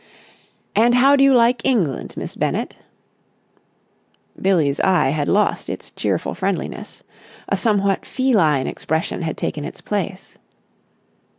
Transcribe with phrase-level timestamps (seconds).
[0.75, 2.75] "And how do you like England, Miss Bennett?"
[4.41, 7.03] Billie's eye had lost its cheerful friendliness.
[7.49, 10.39] A somewhat feline expression had taken its place.